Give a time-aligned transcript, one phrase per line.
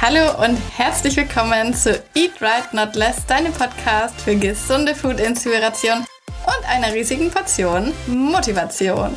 [0.00, 6.06] Hallo und herzlich willkommen zu Eat Right Not Less, deinem Podcast für gesunde Food-Inspiration
[6.46, 9.12] und einer riesigen Portion Motivation.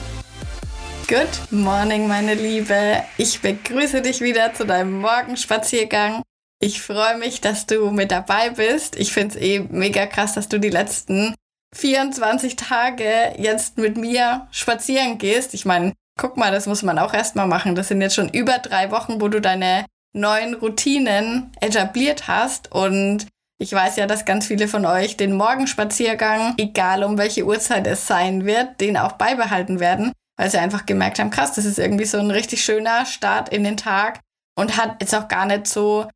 [1.07, 3.03] Good morning, meine Liebe.
[3.19, 6.23] Ich begrüße dich wieder zu deinem Morgenspaziergang.
[6.59, 8.95] Ich freue mich, dass du mit dabei bist.
[8.95, 11.35] Ich finde es eh mega krass, dass du die letzten
[11.75, 15.53] 24 Tage jetzt mit mir spazieren gehst.
[15.53, 17.75] Ich meine, guck mal, das muss man auch erstmal machen.
[17.75, 22.71] Das sind jetzt schon über drei Wochen, wo du deine neuen Routinen etabliert hast.
[22.71, 23.27] Und
[23.59, 28.07] ich weiß ja, dass ganz viele von euch den Morgenspaziergang, egal um welche Uhrzeit es
[28.07, 32.05] sein wird, den auch beibehalten werden, weil sie einfach gemerkt haben, krass, das ist irgendwie
[32.05, 34.19] so ein richtig schöner Start in den Tag
[34.55, 36.07] und hat jetzt auch gar nicht so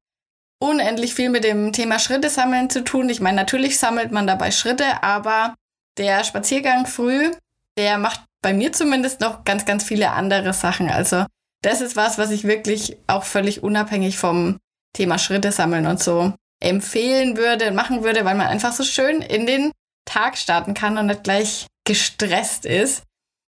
[0.60, 3.10] unendlich viel mit dem Thema Schritte sammeln zu tun.
[3.10, 5.54] Ich meine, natürlich sammelt man dabei Schritte, aber
[5.98, 7.32] der Spaziergang früh,
[7.78, 10.90] der macht bei mir zumindest noch ganz, ganz viele andere Sachen.
[10.90, 11.26] Also
[11.66, 14.58] das ist was, was ich wirklich auch völlig unabhängig vom
[14.96, 19.46] Thema Schritte sammeln und so empfehlen würde machen würde, weil man einfach so schön in
[19.46, 19.72] den
[20.06, 23.04] Tag starten kann und nicht gleich gestresst ist.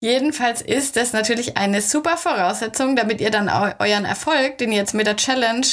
[0.01, 4.93] Jedenfalls ist das natürlich eine super Voraussetzung, damit ihr dann euren Erfolg, den ihr jetzt
[4.93, 5.67] mit der Challenge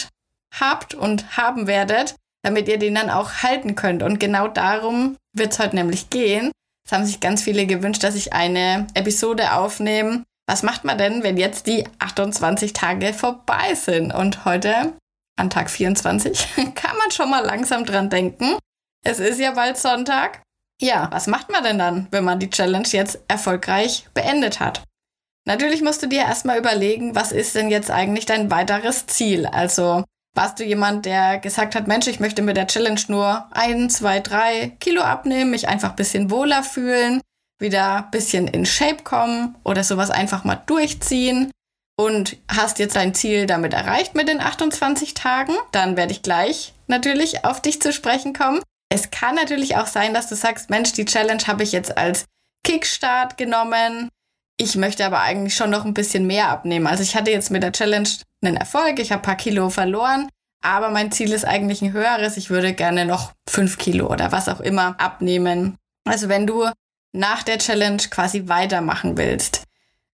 [0.58, 4.02] habt und haben werdet, damit ihr den dann auch halten könnt.
[4.02, 6.50] Und genau darum wird es heute nämlich gehen.
[6.86, 11.22] Es haben sich ganz viele gewünscht, dass ich eine Episode aufnehme, was macht man denn,
[11.22, 14.12] wenn jetzt die 28 Tage vorbei sind?
[14.12, 14.94] Und heute,
[15.36, 18.56] an Tag 24, kann man schon mal langsam dran denken.
[19.04, 20.42] Es ist ja bald Sonntag.
[20.80, 24.82] Ja, was macht man denn dann, wenn man die Challenge jetzt erfolgreich beendet hat?
[25.46, 29.46] Natürlich musst du dir erstmal überlegen, was ist denn jetzt eigentlich dein weiteres Ziel?
[29.46, 33.88] Also, warst du jemand, der gesagt hat, Mensch, ich möchte mit der Challenge nur ein,
[33.88, 37.20] zwei, drei Kilo abnehmen, mich einfach ein bisschen wohler fühlen?
[37.58, 41.50] Wieder ein bisschen in Shape kommen oder sowas einfach mal durchziehen
[41.98, 46.74] und hast jetzt dein Ziel damit erreicht mit den 28 Tagen, dann werde ich gleich
[46.86, 48.60] natürlich auf dich zu sprechen kommen.
[48.92, 52.26] Es kann natürlich auch sein, dass du sagst, Mensch, die Challenge habe ich jetzt als
[52.64, 54.10] Kickstart genommen.
[54.58, 56.86] Ich möchte aber eigentlich schon noch ein bisschen mehr abnehmen.
[56.86, 58.08] Also ich hatte jetzt mit der Challenge
[58.44, 60.28] einen Erfolg, ich habe ein paar Kilo verloren,
[60.62, 62.36] aber mein Ziel ist eigentlich ein höheres.
[62.36, 65.76] Ich würde gerne noch fünf Kilo oder was auch immer abnehmen.
[66.08, 66.70] Also wenn du
[67.16, 69.62] nach der Challenge quasi weitermachen willst,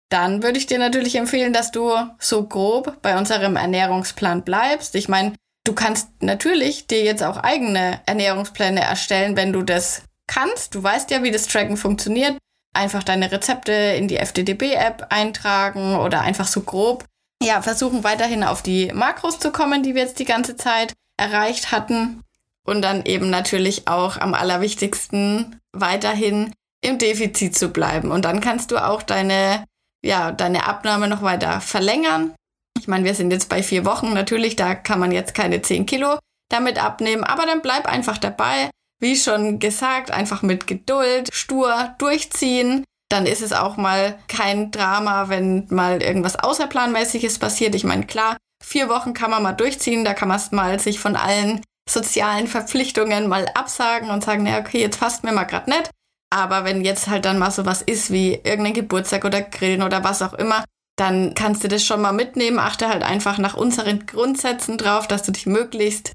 [0.10, 4.96] dann würde ich dir natürlich empfehlen, dass du so grob bei unserem Ernährungsplan bleibst.
[4.96, 10.76] Ich meine, du kannst natürlich dir jetzt auch eigene Ernährungspläne erstellen, wenn du das kannst.
[10.76, 12.38] Du weißt ja, wie das Tracken funktioniert.
[12.74, 17.06] Einfach deine Rezepte in die FDDB-App eintragen oder einfach so grob.
[17.42, 21.72] Ja, versuchen weiterhin auf die Makros zu kommen, die wir jetzt die ganze Zeit erreicht
[21.72, 22.22] hatten.
[22.66, 28.12] Und dann eben natürlich auch am allerwichtigsten weiterhin im Defizit zu bleiben.
[28.12, 29.66] Und dann kannst du auch deine,
[30.04, 32.34] ja, deine Abnahme noch weiter verlängern.
[32.80, 34.14] Ich meine, wir sind jetzt bei vier Wochen.
[34.14, 36.18] Natürlich, da kann man jetzt keine zehn Kilo
[36.50, 38.70] damit abnehmen, aber dann bleib einfach dabei.
[39.00, 42.84] Wie schon gesagt, einfach mit Geduld, stur durchziehen.
[43.10, 47.74] Dann ist es auch mal kein Drama, wenn mal irgendwas Außerplanmäßiges passiert.
[47.74, 51.16] Ich meine, klar, vier Wochen kann man mal durchziehen, da kann man mal sich von
[51.16, 55.90] allen sozialen Verpflichtungen mal absagen und sagen, ja, okay, jetzt passt mir mal gerade nicht.
[56.34, 60.04] Aber wenn jetzt halt dann mal so was ist wie irgendein Geburtstag oder Grillen oder
[60.04, 60.64] was auch immer,
[60.96, 62.58] dann kannst du das schon mal mitnehmen.
[62.58, 66.14] Achte halt einfach nach unseren Grundsätzen drauf, dass du dich möglichst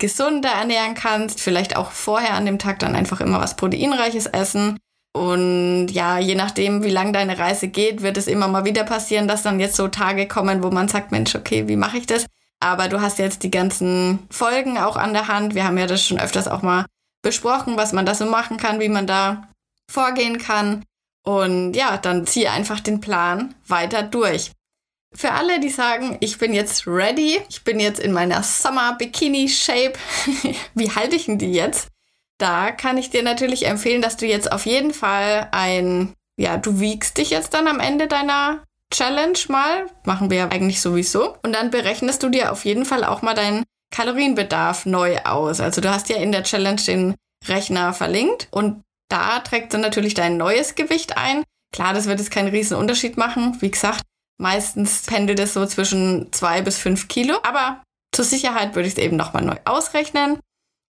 [0.00, 1.40] gesunder ernähren kannst.
[1.40, 4.78] Vielleicht auch vorher an dem Tag dann einfach immer was Proteinreiches essen.
[5.12, 9.26] Und ja, je nachdem, wie lang deine Reise geht, wird es immer mal wieder passieren,
[9.26, 12.26] dass dann jetzt so Tage kommen, wo man sagt, Mensch, okay, wie mache ich das?
[12.60, 15.54] Aber du hast jetzt die ganzen Folgen auch an der Hand.
[15.54, 16.86] Wir haben ja das schon öfters auch mal
[17.22, 19.47] besprochen, was man da so machen kann, wie man da
[19.90, 20.84] vorgehen kann.
[21.24, 24.52] Und ja, dann ziehe einfach den Plan weiter durch.
[25.14, 29.48] Für alle, die sagen, ich bin jetzt ready, ich bin jetzt in meiner Summer Bikini
[29.48, 29.94] Shape,
[30.74, 31.88] wie halte ich denn die jetzt?
[32.36, 36.78] Da kann ich dir natürlich empfehlen, dass du jetzt auf jeden Fall ein, ja, du
[36.78, 38.62] wiegst dich jetzt dann am Ende deiner
[38.92, 43.04] Challenge mal, machen wir ja eigentlich sowieso, und dann berechnest du dir auf jeden Fall
[43.04, 45.60] auch mal deinen Kalorienbedarf neu aus.
[45.60, 47.14] Also du hast ja in der Challenge den
[47.46, 51.44] Rechner verlinkt und da trägt dann natürlich dein neues Gewicht ein.
[51.74, 53.56] Klar, das wird jetzt keinen riesen Unterschied machen.
[53.60, 54.02] Wie gesagt,
[54.38, 57.36] meistens pendelt es so zwischen zwei bis fünf Kilo.
[57.42, 57.82] Aber
[58.14, 60.38] zur Sicherheit würde ich es eben nochmal neu ausrechnen.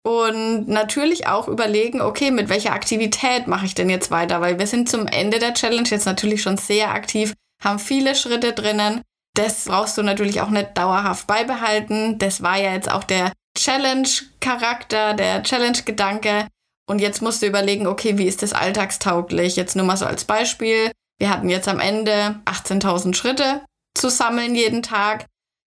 [0.05, 4.41] Und natürlich auch überlegen, okay, mit welcher Aktivität mache ich denn jetzt weiter?
[4.41, 8.53] Weil wir sind zum Ende der Challenge jetzt natürlich schon sehr aktiv, haben viele Schritte
[8.53, 9.01] drinnen.
[9.35, 12.17] Das brauchst du natürlich auch nicht dauerhaft beibehalten.
[12.17, 16.47] Das war ja jetzt auch der Challenge-Charakter, der Challenge-Gedanke.
[16.89, 19.55] Und jetzt musst du überlegen, okay, wie ist das alltagstauglich?
[19.55, 20.91] Jetzt nur mal so als Beispiel.
[21.19, 23.63] Wir hatten jetzt am Ende 18.000 Schritte
[23.95, 25.25] zu sammeln jeden Tag.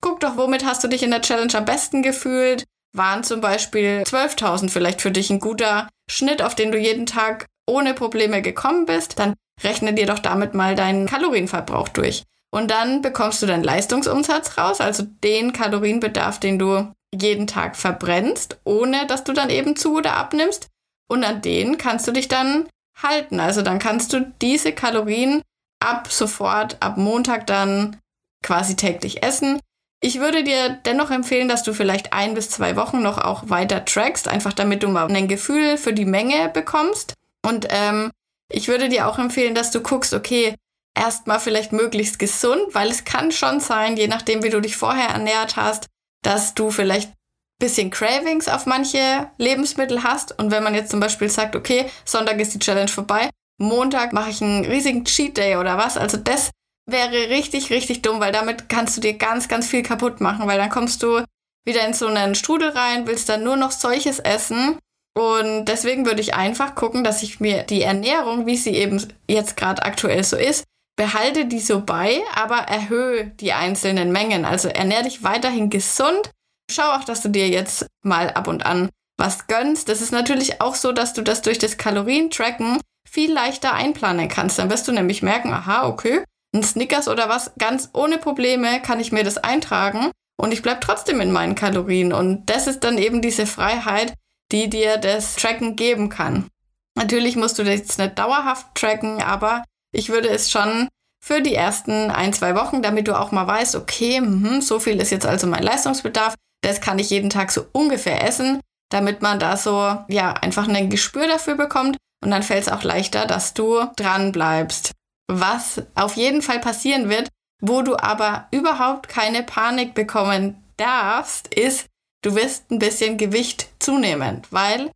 [0.03, 2.65] guck doch, womit hast du dich in der Challenge am besten gefühlt?
[2.97, 7.47] Waren zum Beispiel 12.000 vielleicht für dich ein guter Schnitt, auf den du jeden Tag
[7.67, 9.19] ohne Probleme gekommen bist?
[9.19, 9.35] Dann
[9.65, 12.23] rechne dir doch damit mal deinen Kalorienverbrauch durch.
[12.53, 18.61] Und dann bekommst du deinen Leistungsumsatz raus, also den Kalorienbedarf, den du jeden Tag verbrennst,
[18.65, 20.70] ohne dass du dann eben zu oder abnimmst.
[21.11, 22.69] Und an den kannst du dich dann
[23.03, 23.41] halten.
[23.41, 25.43] Also dann kannst du diese Kalorien
[25.81, 27.99] ab sofort, ab Montag dann
[28.45, 29.61] quasi täglich essen.
[30.03, 33.85] Ich würde dir dennoch empfehlen, dass du vielleicht ein bis zwei Wochen noch auch weiter
[33.85, 37.15] trackst, einfach damit du mal ein Gefühl für die Menge bekommst.
[37.45, 38.11] Und ähm,
[38.51, 40.55] ich würde dir auch empfehlen, dass du guckst, okay,
[40.95, 45.09] erstmal vielleicht möglichst gesund, weil es kann schon sein, je nachdem, wie du dich vorher
[45.09, 45.87] ernährt hast,
[46.23, 47.13] dass du vielleicht
[47.61, 50.37] bisschen Cravings auf manche Lebensmittel hast.
[50.37, 54.31] Und wenn man jetzt zum Beispiel sagt, okay, Sonntag ist die Challenge vorbei, Montag mache
[54.31, 56.51] ich einen riesigen Cheat Day oder was, also das
[56.87, 60.59] wäre richtig, richtig dumm, weil damit kannst du dir ganz, ganz viel kaputt machen, weil
[60.59, 61.23] dann kommst du
[61.65, 64.79] wieder in so einen Strudel rein, willst dann nur noch solches essen.
[65.17, 69.57] Und deswegen würde ich einfach gucken, dass ich mir die Ernährung, wie sie eben jetzt
[69.57, 70.65] gerade aktuell so ist,
[70.97, 74.45] behalte die so bei, aber erhöhe die einzelnen Mengen.
[74.45, 76.31] Also ernähr dich weiterhin gesund.
[76.71, 78.89] Schau auch, dass du dir jetzt mal ab und an
[79.19, 79.89] was gönnst.
[79.89, 84.59] Das ist natürlich auch so, dass du das durch das Kalorientracken viel leichter einplanen kannst.
[84.59, 86.25] Dann wirst du nämlich merken, aha, okay,
[86.55, 90.81] ein Snickers oder was, ganz ohne Probleme kann ich mir das eintragen und ich bleibe
[90.81, 92.13] trotzdem in meinen Kalorien.
[92.13, 94.15] Und das ist dann eben diese Freiheit,
[94.53, 96.49] die dir das Tracken geben kann.
[96.97, 100.89] Natürlich musst du das jetzt nicht dauerhaft tracken, aber ich würde es schon
[101.23, 105.01] für die ersten ein, zwei Wochen, damit du auch mal weißt, okay, mh, so viel
[105.01, 108.61] ist jetzt also mein Leistungsbedarf, das kann ich jeden Tag so ungefähr essen,
[108.91, 112.83] damit man da so, ja, einfach ein Gespür dafür bekommt und dann fällt es auch
[112.83, 114.93] leichter, dass du dran bleibst.
[115.29, 117.29] Was auf jeden Fall passieren wird,
[117.63, 121.87] wo du aber überhaupt keine Panik bekommen darfst, ist,
[122.23, 124.91] du wirst ein bisschen Gewicht zunehmen, weil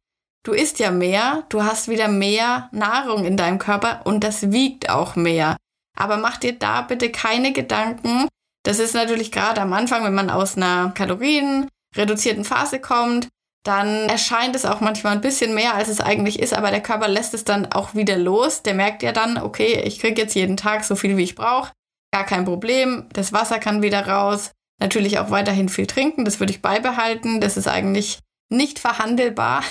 [0.45, 4.91] du isst ja mehr, du hast wieder mehr Nahrung in deinem Körper und das wiegt
[4.91, 5.57] auch mehr.
[5.97, 8.27] Aber mach dir da bitte keine Gedanken.
[8.65, 13.29] Das ist natürlich gerade am Anfang, wenn man aus einer kalorienreduzierten Phase kommt,
[13.65, 17.09] dann erscheint es auch manchmal ein bisschen mehr, als es eigentlich ist, aber der Körper
[17.09, 18.63] lässt es dann auch wieder los.
[18.63, 21.73] Der merkt ja dann, okay, ich kriege jetzt jeden Tag so viel, wie ich brauche.
[22.13, 23.09] Gar kein Problem.
[23.13, 24.53] Das Wasser kann wieder raus.
[24.81, 26.25] Natürlich auch weiterhin viel trinken.
[26.25, 27.41] Das würde ich beibehalten.
[27.41, 28.19] Das ist eigentlich
[28.51, 29.63] nicht verhandelbar.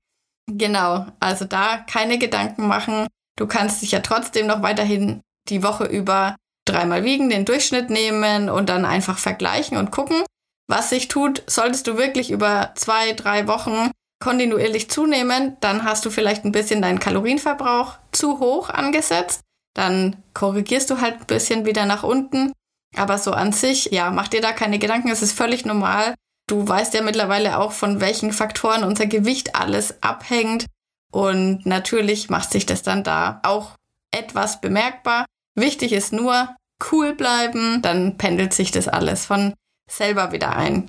[0.46, 1.06] genau.
[1.18, 3.08] Also da keine Gedanken machen.
[3.36, 8.48] Du kannst dich ja trotzdem noch weiterhin die Woche über dreimal wiegen, den Durchschnitt nehmen
[8.48, 10.22] und dann einfach vergleichen und gucken,
[10.68, 13.90] was sich tut, solltest du wirklich über zwei, drei Wochen
[14.22, 19.40] kontinuierlich zunehmen, dann hast du vielleicht ein bisschen deinen Kalorienverbrauch zu hoch angesetzt.
[19.74, 22.52] Dann korrigierst du halt ein bisschen wieder nach unten.
[22.96, 26.14] Aber so an sich, ja, mach dir da keine Gedanken, es ist völlig normal.
[26.48, 30.66] Du weißt ja mittlerweile auch, von welchen Faktoren unser Gewicht alles abhängt.
[31.12, 33.72] Und natürlich macht sich das dann da auch
[34.10, 35.26] etwas bemerkbar.
[35.54, 36.54] Wichtig ist nur,
[36.92, 39.54] cool bleiben, dann pendelt sich das alles von
[39.88, 40.88] selber wieder ein.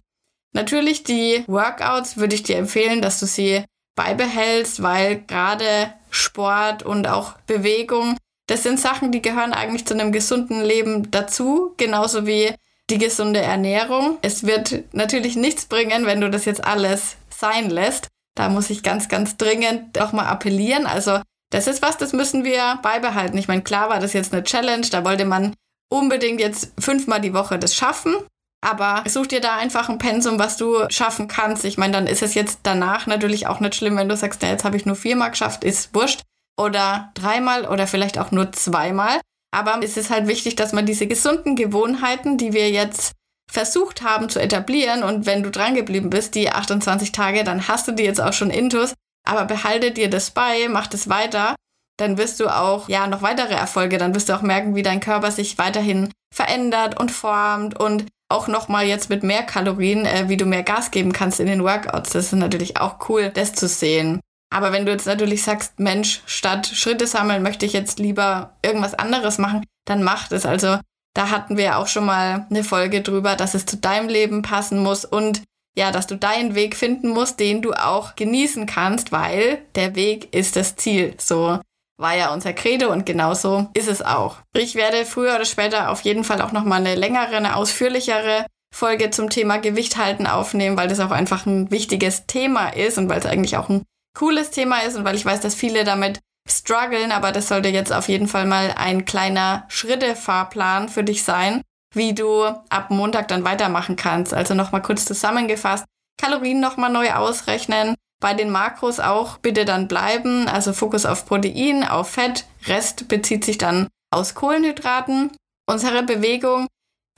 [0.54, 3.63] Natürlich die Workouts würde ich dir empfehlen, dass du sie
[3.96, 8.18] beibehältst, weil gerade Sport und auch Bewegung,
[8.48, 12.54] das sind Sachen, die gehören eigentlich zu einem gesunden Leben dazu, genauso wie
[12.90, 14.18] die gesunde Ernährung.
[14.22, 18.07] Es wird natürlich nichts bringen, wenn du das jetzt alles sein lässt.
[18.35, 20.85] Da muss ich ganz, ganz dringend auch mal appellieren.
[20.85, 21.19] Also
[21.52, 23.38] das ist was, das müssen wir beibehalten.
[23.38, 25.54] Ich meine, klar war das jetzt eine Challenge, da wollte man
[25.92, 28.16] unbedingt jetzt fünfmal die Woche das schaffen.
[28.64, 31.66] Aber such dir da einfach ein Pensum, was du schaffen kannst.
[31.66, 34.50] Ich meine, dann ist es jetzt danach natürlich auch nicht schlimm, wenn du sagst, ja,
[34.50, 36.22] jetzt habe ich nur viermal geschafft, ist wurscht.
[36.60, 39.20] Oder dreimal oder vielleicht auch nur zweimal.
[39.52, 43.14] Aber es ist halt wichtig, dass man diese gesunden Gewohnheiten, die wir jetzt
[43.52, 47.88] versucht haben zu etablieren und wenn du dran geblieben bist, die 28 Tage, dann hast
[47.88, 48.94] du die jetzt auch schon intus,
[49.28, 51.56] aber behalte dir das bei, mach das weiter,
[51.97, 54.99] dann wirst du auch ja noch weitere Erfolge, dann wirst du auch merken, wie dein
[54.99, 60.37] Körper sich weiterhin verändert und formt und auch nochmal jetzt mit mehr Kalorien, äh, wie
[60.37, 62.11] du mehr Gas geben kannst in den Workouts.
[62.11, 64.21] Das ist natürlich auch cool, das zu sehen.
[64.54, 68.94] Aber wenn du jetzt natürlich sagst, Mensch, statt Schritte sammeln möchte ich jetzt lieber irgendwas
[68.94, 70.45] anderes machen, dann mach das.
[70.45, 70.78] Also
[71.13, 74.42] da hatten wir ja auch schon mal eine Folge drüber, dass es zu deinem Leben
[74.42, 75.44] passen muss und
[75.78, 80.33] ja, dass du deinen Weg finden musst, den du auch genießen kannst, weil der Weg
[80.35, 81.16] ist das Ziel.
[81.18, 81.59] So
[81.97, 84.37] war ja unser Credo und genauso ist es auch.
[84.54, 89.11] Ich werde früher oder später auf jeden Fall auch nochmal eine längere, eine ausführlichere Folge
[89.11, 93.19] zum Thema Gewicht halten aufnehmen, weil das auch einfach ein wichtiges Thema ist und weil
[93.19, 93.83] es eigentlich auch ein
[94.18, 97.94] cooles Thema ist und weil ich weiß, dass viele damit strugglen, aber das sollte jetzt
[97.94, 101.61] auf jeden Fall mal ein kleiner Schrittefahrplan für dich sein.
[101.94, 104.33] Wie du ab Montag dann weitermachen kannst.
[104.33, 105.86] Also nochmal kurz zusammengefasst,
[106.19, 111.83] Kalorien nochmal neu ausrechnen, bei den Makros auch bitte dann bleiben, also Fokus auf Protein,
[111.83, 115.31] auf Fett, Rest bezieht sich dann aus Kohlenhydraten.
[115.68, 116.68] Unsere Bewegung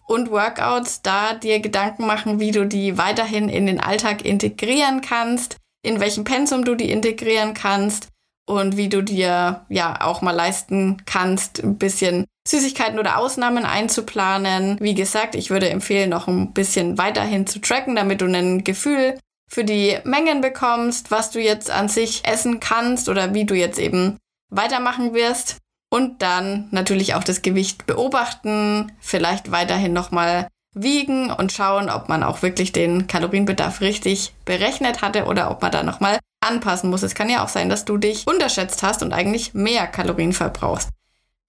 [0.07, 5.57] und Workouts, da dir Gedanken machen, wie du die weiterhin in den Alltag integrieren kannst,
[5.81, 8.12] in welchem Pensum du die integrieren kannst
[8.45, 14.77] und wie du dir ja auch mal leisten kannst, ein bisschen Süßigkeiten oder Ausnahmen einzuplanen.
[14.81, 19.17] Wie gesagt, ich würde empfehlen, noch ein bisschen weiterhin zu tracken, damit du ein Gefühl
[19.49, 23.79] für die Mengen bekommst, was du jetzt an sich essen kannst oder wie du jetzt
[23.79, 24.17] eben
[24.49, 25.57] weitermachen wirst.
[25.89, 32.23] Und dann natürlich auch das Gewicht beobachten, vielleicht weiterhin nochmal wiegen und schauen, ob man
[32.23, 37.03] auch wirklich den Kalorienbedarf richtig berechnet hatte oder ob man da nochmal anpassen muss.
[37.03, 40.89] Es kann ja auch sein, dass du dich unterschätzt hast und eigentlich mehr Kalorien verbrauchst.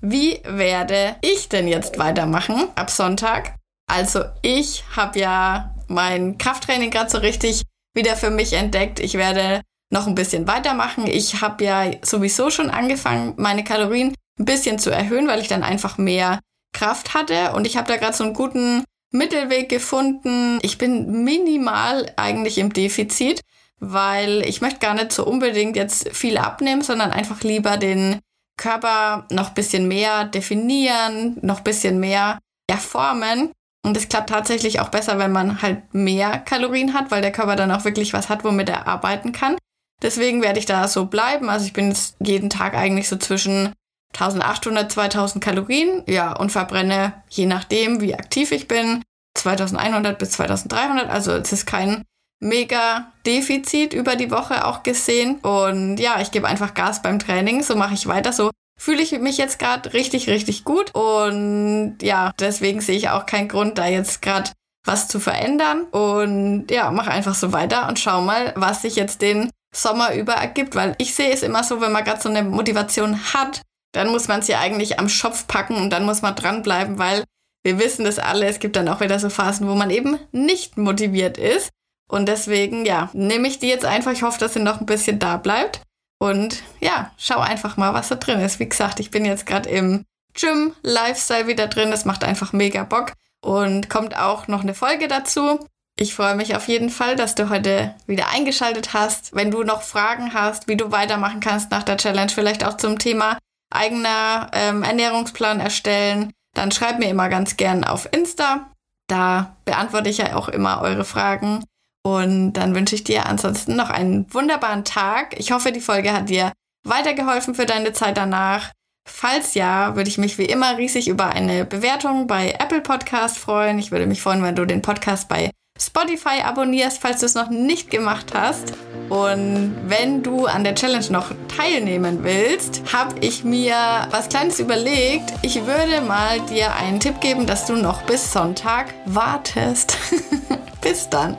[0.00, 3.54] Wie werde ich denn jetzt weitermachen ab Sonntag?
[3.86, 7.62] Also ich habe ja mein Krafttraining gerade so richtig
[7.94, 9.00] wieder für mich entdeckt.
[9.00, 11.06] Ich werde noch ein bisschen weitermachen.
[11.06, 15.62] Ich habe ja sowieso schon angefangen, meine Kalorien ein bisschen zu erhöhen, weil ich dann
[15.62, 16.40] einfach mehr
[16.72, 17.52] Kraft hatte.
[17.52, 20.58] Und ich habe da gerade so einen guten Mittelweg gefunden.
[20.62, 23.40] Ich bin minimal eigentlich im Defizit,
[23.81, 28.21] weil ich möchte gar nicht so unbedingt jetzt viel abnehmen, sondern einfach lieber den
[28.57, 32.38] Körper noch ein bisschen mehr definieren, noch ein bisschen mehr
[32.69, 33.52] erformen.
[33.85, 37.57] Und es klappt tatsächlich auch besser, wenn man halt mehr Kalorien hat, weil der Körper
[37.57, 39.57] dann auch wirklich was hat, womit er arbeiten kann.
[40.02, 41.50] Deswegen werde ich da so bleiben.
[41.50, 43.73] Also ich bin jetzt jeden Tag eigentlich so zwischen
[44.14, 49.02] 1800, 2000 Kalorien, ja, und verbrenne, je nachdem, wie aktiv ich bin,
[49.37, 51.11] 2100 bis 2300.
[51.11, 52.04] Also es ist kein
[52.44, 55.38] mega Defizit über die Woche auch gesehen.
[55.40, 57.62] Und ja, ich gebe einfach Gas beim Training.
[57.62, 58.32] So mache ich weiter.
[58.32, 60.94] So fühle ich mich jetzt gerade richtig, richtig gut.
[60.94, 64.50] Und ja, deswegen sehe ich auch keinen Grund, da jetzt gerade
[64.84, 65.84] was zu verändern.
[65.90, 70.34] Und ja, mache einfach so weiter und schau mal, was sich jetzt den Sommer über
[70.34, 70.74] ergibt.
[70.76, 74.28] Weil ich sehe es immer so, wenn man gerade so eine Motivation hat, dann muss
[74.28, 77.24] man ja eigentlich am Schopf packen und dann muss man dranbleiben, weil
[77.64, 80.76] wir wissen das alle, es gibt dann auch wieder so Phasen, wo man eben nicht
[80.76, 81.70] motiviert ist.
[82.14, 84.12] Und deswegen, ja, nehme ich die jetzt einfach.
[84.12, 85.80] Ich hoffe, dass sie noch ein bisschen da bleibt.
[86.21, 88.61] Und ja, schau einfach mal, was da drin ist.
[88.61, 91.90] Wie gesagt, ich bin jetzt gerade im Gym Lifestyle wieder drin.
[91.90, 93.14] Das macht einfach mega Bock.
[93.44, 95.59] Und kommt auch noch eine Folge dazu.
[95.99, 99.35] Ich freue mich auf jeden Fall, dass du heute wieder eingeschaltet hast.
[99.35, 103.00] Wenn du noch Fragen hast, wie du weitermachen kannst nach der Challenge, vielleicht auch zum
[103.00, 103.38] Thema
[103.73, 108.71] eigener ähm, Ernährungsplan erstellen, dann schreibt mir immer ganz gern auf Insta.
[109.09, 111.64] Da beantworte ich ja auch immer eure Fragen.
[112.06, 115.38] Und dann wünsche ich dir ansonsten noch einen wunderbaren Tag.
[115.38, 116.52] Ich hoffe, die Folge hat dir
[116.87, 118.70] weitergeholfen für deine Zeit danach.
[119.08, 123.78] Falls ja, würde ich mich wie immer riesig über eine Bewertung bei Apple Podcast freuen.
[123.78, 127.50] Ich würde mich freuen, wenn du den Podcast bei Spotify abonnierst, falls du es noch
[127.50, 128.75] nicht gemacht hast.
[129.08, 133.76] Und wenn du an der Challenge noch teilnehmen willst, habe ich mir
[134.11, 135.32] was Kleines überlegt.
[135.42, 139.99] Ich würde mal dir einen Tipp geben, dass du noch bis Sonntag wartest.
[140.80, 141.37] bis dann.